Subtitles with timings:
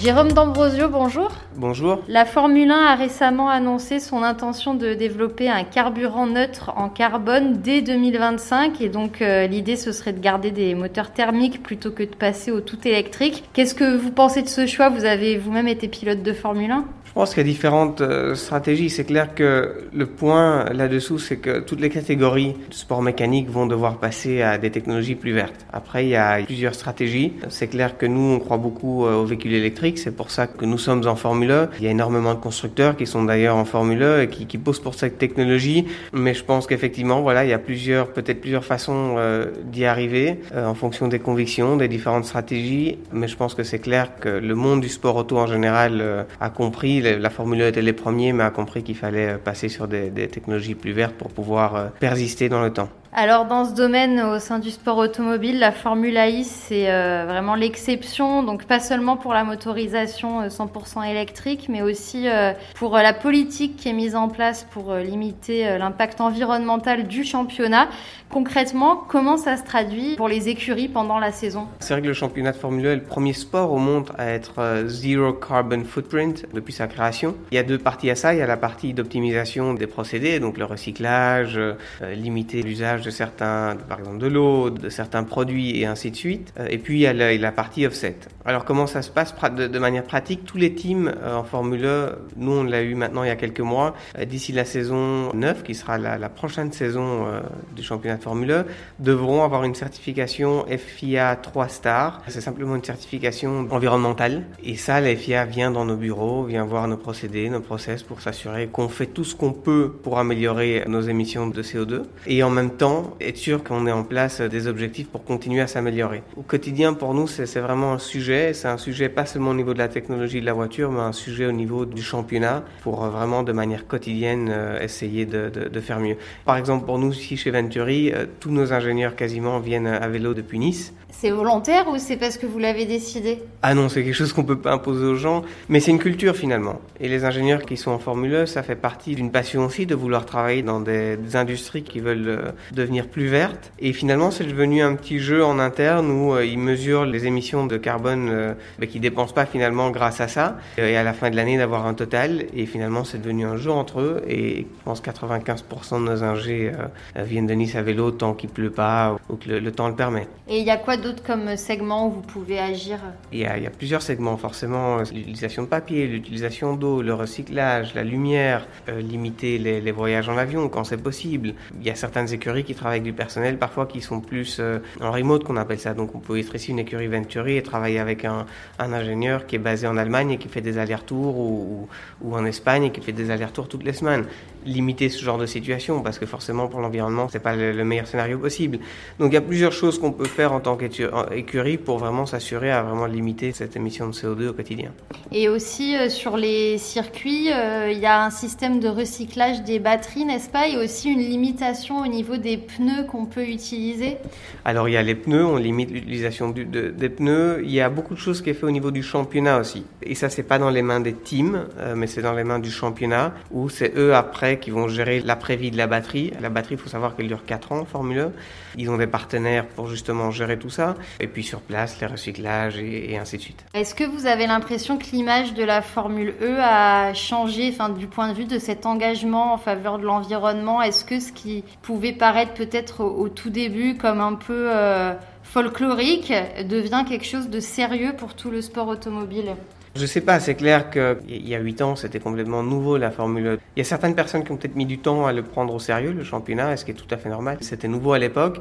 [0.00, 1.32] Jérôme D'Ambrosio, bonjour.
[1.56, 2.02] Bonjour.
[2.06, 7.54] La Formule 1 a récemment annoncé son intention de développer un carburant neutre en carbone
[7.54, 12.04] dès 2025 et donc euh, l'idée ce serait de garder des moteurs thermiques plutôt que
[12.04, 13.42] de passer au tout électrique.
[13.54, 14.88] Qu'est-ce que vous pensez de ce choix?
[14.88, 18.36] Vous avez vous-même été pilote de Formule 1 je pense qu'il y a différentes euh,
[18.36, 18.90] stratégies.
[18.90, 23.66] C'est clair que le point là-dessous, c'est que toutes les catégories de sport mécanique vont
[23.66, 25.66] devoir passer à des technologies plus vertes.
[25.72, 27.32] Après, il y a plusieurs stratégies.
[27.48, 29.98] C'est clair que nous, on croit beaucoup euh, aux véhicules électriques.
[29.98, 31.70] C'est pour ça que nous sommes en Formule 1.
[31.80, 34.56] Il y a énormément de constructeurs qui sont d'ailleurs en Formule 1 et qui, qui
[34.56, 35.88] posent pour cette technologie.
[36.12, 40.38] Mais je pense qu'effectivement, voilà, il y a plusieurs, peut-être plusieurs façons euh, d'y arriver
[40.54, 42.98] en fonction des convictions, des différentes stratégies.
[43.12, 46.50] Mais je pense que c'est clair que le monde du sport auto en général a
[46.50, 49.88] compris la Formule 1 était les premiers, mais a compris qu'il fallait euh, passer sur
[49.88, 52.88] des, des, technologies plus vertes pour pouvoir euh, persister dans le temps.
[53.12, 57.54] Alors dans ce domaine, au sein du sport automobile, la Formule I, c'est euh, vraiment
[57.54, 62.26] l'exception, donc pas seulement pour la motorisation 100% électrique, mais aussi
[62.74, 67.88] pour la politique qui est mise en place pour limiter l'impact environnemental du championnat.
[68.30, 71.66] Concrètement, comment ça se traduit pour les écuries pendant la saison?
[71.80, 74.26] C'est vrai que le championnat de Formule 1 est le premier sport au monde à
[74.26, 77.34] être zero carbon footprint depuis sa création.
[77.50, 78.34] Il y a deux parties à ça.
[78.34, 81.74] Il y a la partie d'optimisation des procédés, donc le recyclage, euh,
[82.14, 86.52] limiter l'usage de certains, par exemple de l'eau, de certains produits et ainsi de suite.
[86.58, 88.16] Euh, et puis il y a la, partie offset.
[88.44, 90.44] Alors comment ça se passe de, manière pratique?
[90.44, 93.36] Tous les teams euh, en Formule 1, nous on l'a eu maintenant il y a
[93.36, 93.94] quelques mois,
[94.26, 97.26] d'ici la saison 9, qui sera la, prochaine saison
[97.74, 98.64] du championnat de Formule 1,
[98.98, 102.22] devront avoir une certification FIA 3 stars.
[102.28, 104.44] C'est simplement une certification environnementale.
[104.62, 108.20] Et ça, la FIA vient dans nos bureaux, vient voir nos procédés, nos process pour
[108.20, 112.50] s'assurer qu'on fait tout ce qu'on peut pour améliorer nos émissions de CO2 et en
[112.50, 112.87] même temps
[113.20, 116.22] être sûr qu'on met en place des objectifs pour continuer à s'améliorer.
[116.36, 118.52] Au quotidien, pour nous, c'est vraiment un sujet.
[118.54, 121.12] C'est un sujet pas seulement au niveau de la technologie de la voiture, mais un
[121.12, 125.80] sujet au niveau du championnat pour vraiment de manière quotidienne euh, essayer de, de, de
[125.80, 126.16] faire mieux.
[126.44, 130.34] Par exemple, pour nous ici chez Venturi, euh, tous nos ingénieurs quasiment viennent à vélo
[130.34, 130.92] depuis Nice.
[131.10, 133.42] C'est volontaire ou c'est parce que vous l'avez décidé?
[133.62, 136.36] Ah non, c'est quelque chose qu'on peut pas imposer aux gens, mais c'est une culture
[136.36, 136.80] finalement.
[137.00, 139.94] Et les ingénieurs qui sont en Formule 1, ça fait partie d'une passion aussi de
[139.94, 143.72] vouloir travailler dans des, des industries qui veulent euh, devenir plus vertes.
[143.78, 147.66] Et finalement, c'est devenu un petit jeu en interne où euh, ils mesurent les émissions
[147.66, 150.58] de carbone euh, bah, qu'ils dépensent pas finalement grâce à ça.
[150.78, 152.44] Et à la fin de l'année, d'avoir un total.
[152.54, 154.22] Et finalement, c'est devenu un jeu entre eux.
[154.28, 156.72] Et je pense 95% de nos ingés
[157.16, 159.88] euh, viennent de Nice à vélo tant qu'il pleut pas ou que le, le temps
[159.88, 160.28] le permet.
[160.48, 162.98] Et il y a quoi d'autre comme segment où vous pouvez agir?
[163.32, 164.98] Il y, a, il y a plusieurs segments, forcément.
[164.98, 170.38] L'utilisation de papier, l'utilisation d'eau, le recyclage, la lumière, euh, limiter les, les, voyages en
[170.38, 171.54] avion quand c'est possible.
[171.80, 174.78] Il y a certaines écuries qui travaillent avec du personnel, parfois qui sont plus euh,
[175.00, 175.94] en remote qu'on appelle ça.
[175.94, 178.44] Donc on peut être ici une écurie Venturi et travailler avec un,
[178.78, 181.88] ingénieur qui est basé en Allemagne et qui fait des allers-retours ou,
[182.30, 184.26] en Espagne et qui fait des allers-retours toutes les semaines.
[184.66, 188.06] Limiter ce genre de situation parce que forcément pour l'environnement c'est pas le, le meilleur
[188.06, 188.78] scénario possible.
[189.18, 192.70] Donc il y a plusieurs choses qu'on peut faire en tant qu'écurie pour vraiment s'assurer
[192.70, 194.92] à vraiment limiter cette émission de CO2 au quotidien.
[195.32, 199.78] Et aussi euh, sur les circuits, euh, il y a un système de recyclage des
[199.78, 200.68] batteries, n'est-ce pas?
[200.68, 204.18] Et aussi une limitation au niveau des pneus qu'on peut utiliser
[204.64, 207.60] Alors il y a les pneus, on limite l'utilisation de, des pneus.
[207.64, 209.84] Il y a beaucoup de choses qui est fait au niveau du championnat aussi.
[210.02, 212.58] Et ça c'est pas dans les mains des teams, euh, mais c'est dans les mains
[212.58, 216.32] du championnat où c'est eux après qui vont gérer l'après-vie de la batterie.
[216.40, 218.32] La batterie, il faut savoir qu'elle dure 4 ans, Formule 1.
[218.76, 220.94] Ils ont des partenaires pour justement gérer tout ça.
[221.20, 223.64] Et puis sur place, les recyclages et, et ainsi de suite.
[223.74, 228.06] Est-ce que vous avez l'impression que l'image de la Formule E a changé enfin, du
[228.06, 230.82] point de vue de cet engagement en faveur de l'environnement?
[230.82, 236.32] Est-ce que ce qui pouvait paraître peut-être au, tout début comme un peu euh, folklorique
[236.68, 239.54] devient quelque chose de sérieux pour tout le sport automobile
[239.98, 243.46] je sais pas, c'est clair qu'il y a 8 ans, c'était complètement nouveau la Formule
[243.46, 243.52] 1.
[243.54, 245.80] Il y a certaines personnes qui ont peut-être mis du temps à le prendre au
[245.80, 247.58] sérieux, le championnat, ce qui est tout à fait normal.
[247.62, 248.60] C'était nouveau à l'époque,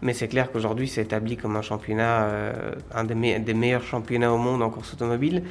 [0.00, 3.14] mais c'est clair qu'aujourd'hui c'est établi comme un championnat, euh, un des,
[3.54, 5.44] meilleurs championnats au monde en course automobile.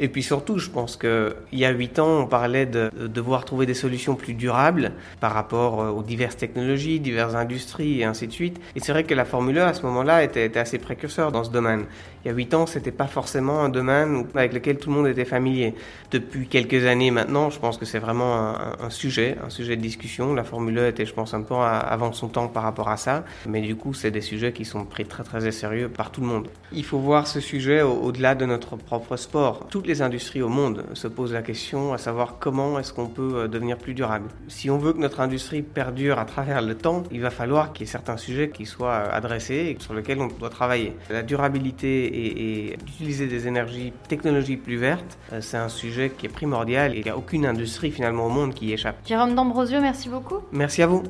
[0.00, 3.44] Et puis surtout, je pense qu'il y a 8 ans, on parlait de, de, devoir
[3.44, 8.26] trouver des solutions plus durables par rapport euh, aux diverses technologies, diverses industries et ainsi
[8.26, 8.60] de suite.
[8.74, 11.50] Et c'est vrai que la Formule 1 à ce moment-là était, assez précurseur dans ce
[11.50, 11.84] domaine.
[12.24, 15.06] Il y a 8 ans, c'était pas forcément un domaine avec lequel tout le monde
[15.08, 15.74] était familier.
[16.10, 20.34] Depuis quelques années maintenant, je pense que c'est vraiment un, sujet, un sujet de discussion.
[20.34, 23.24] La Formule 1 était, je pense, un peu avant son temps par rapport à ça.
[23.46, 26.26] Mais du coup, c'est des sujets qui sont pris très très sérieux par tout le
[26.28, 26.48] monde.
[26.72, 29.66] Il faut voir ce sujet au-delà au de notre propre sport.
[29.68, 33.08] Toutes les les industries au monde se posent la question à savoir comment est-ce qu'on
[33.08, 34.28] peut euh, devenir plus durable.
[34.48, 37.84] Si on veut que notre industrie perdure à travers le temps, il va falloir qu'il
[37.84, 40.96] y ait certains sujets qui soient euh, adressés et sur lesquels on doit travailler.
[41.10, 46.24] La durabilité et, et d'utiliser des énergies, technologies plus vertes, euh, c'est un sujet qui
[46.24, 48.96] est primordial et il n'y a aucune industrie finalement au monde qui y échappe.
[49.06, 50.38] Jérôme D'Ambrosio, merci beaucoup.
[50.52, 51.02] Merci à vous.